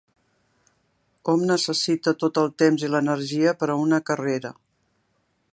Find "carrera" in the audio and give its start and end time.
4.11-4.57